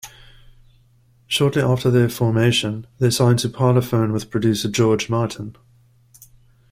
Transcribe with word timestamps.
Shortly 1.27 1.61
after 1.61 1.91
their 1.91 2.09
formation, 2.09 2.87
they 2.97 3.11
signed 3.11 3.37
to 3.37 3.49
Parlophone 3.49 4.11
with 4.13 4.31
producer 4.31 4.67
George 4.67 5.11
Martin. 5.11 5.55